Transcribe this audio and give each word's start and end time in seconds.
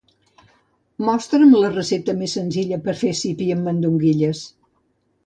Mostra'm 1.09 1.53
la 1.63 1.69
recepta 1.75 2.15
més 2.21 2.33
senzilla 2.39 2.79
per 2.87 2.97
fer 3.03 3.13
sípia 3.21 3.59
amb 3.59 3.71
mandonguilles. 3.71 4.43